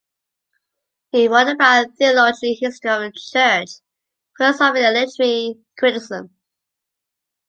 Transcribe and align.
He 1.11 1.27
wrote 1.27 1.49
about 1.49 1.95
theology, 1.95 2.55
history 2.55 2.89
of 2.89 3.01
the 3.01 3.11
Church, 3.15 3.69
philosophy 4.35 4.79
and 4.79 4.95
literary 4.95 5.63
criticism. 5.77 6.31